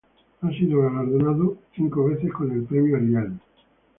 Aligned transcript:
Ha 0.41 0.49
sido 0.51 0.81
galardonado 0.81 1.57
cinco 1.75 2.05
veces 2.05 2.31
con 2.33 2.51
el 2.51 2.63
Premio 2.63 2.97
Ariel. 2.97 3.33